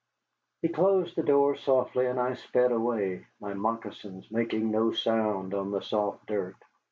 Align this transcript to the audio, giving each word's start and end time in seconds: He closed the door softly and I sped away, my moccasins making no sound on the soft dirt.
He 0.63 0.67
closed 0.69 1.15
the 1.15 1.21
door 1.21 1.55
softly 1.55 2.07
and 2.07 2.19
I 2.19 2.33
sped 2.33 2.71
away, 2.71 3.27
my 3.39 3.53
moccasins 3.53 4.31
making 4.31 4.71
no 4.71 4.91
sound 4.93 5.53
on 5.53 5.69
the 5.69 5.81
soft 5.83 6.25
dirt. 6.25 6.55